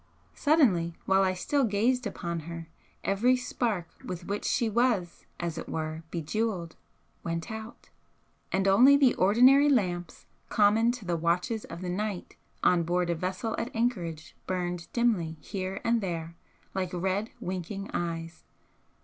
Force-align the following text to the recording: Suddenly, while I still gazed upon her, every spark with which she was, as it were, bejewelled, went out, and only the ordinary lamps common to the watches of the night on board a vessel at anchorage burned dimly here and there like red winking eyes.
Suddenly, 0.33 0.95
while 1.05 1.21
I 1.21 1.35
still 1.35 1.63
gazed 1.63 2.07
upon 2.07 2.39
her, 2.49 2.67
every 3.03 3.35
spark 3.35 3.87
with 4.03 4.25
which 4.25 4.45
she 4.45 4.67
was, 4.67 5.27
as 5.39 5.59
it 5.59 5.69
were, 5.69 6.01
bejewelled, 6.09 6.75
went 7.23 7.51
out, 7.51 7.91
and 8.51 8.67
only 8.67 8.97
the 8.97 9.13
ordinary 9.13 9.69
lamps 9.69 10.25
common 10.49 10.91
to 10.93 11.05
the 11.05 11.15
watches 11.17 11.65
of 11.65 11.81
the 11.81 11.89
night 11.91 12.35
on 12.63 12.81
board 12.81 13.11
a 13.11 13.15
vessel 13.15 13.53
at 13.59 13.69
anchorage 13.75 14.35
burned 14.47 14.91
dimly 14.91 15.37
here 15.39 15.79
and 15.83 16.01
there 16.01 16.35
like 16.73 16.89
red 16.93 17.29
winking 17.39 17.87
eyes. 17.93 18.43